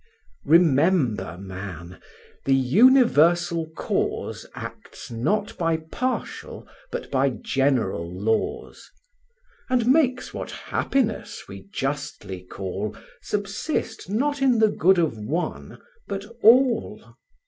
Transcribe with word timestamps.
Remember, 0.45 1.37
man, 1.37 2.01
"the 2.45 2.55
Universal 2.55 3.69
Cause 3.77 4.47
Acts 4.55 5.11
not 5.11 5.55
by 5.59 5.77
partial, 5.77 6.67
but 6.89 7.11
by 7.11 7.29
general 7.29 8.11
laws;" 8.11 8.89
And 9.69 9.85
makes 9.85 10.33
what 10.33 10.49
happiness 10.49 11.43
we 11.47 11.67
justly 11.71 12.41
call 12.41 12.95
Subsist 13.21 14.09
not 14.09 14.41
in 14.41 14.57
the 14.57 14.69
good 14.69 14.97
of 14.97 15.19
one, 15.19 15.79
but 16.07 16.25
all. 16.41 16.99